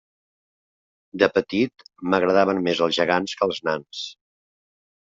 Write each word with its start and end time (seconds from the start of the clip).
De 1.25 1.29
petit 1.35 1.85
m'agradaven 2.09 2.65
més 2.71 2.85
els 2.89 2.99
gegants 3.03 3.39
que 3.43 3.51
els 3.51 3.65
nans. 3.71 4.07